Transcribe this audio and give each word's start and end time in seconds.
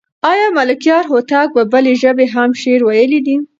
آیا 0.31 0.47
ملکیار 0.57 1.03
هوتک 1.11 1.47
په 1.55 1.61
بلې 1.71 1.93
ژبې 2.01 2.25
هم 2.33 2.49
شعر 2.61 2.81
ویلی 2.85 3.19
دی؟ 3.25 3.35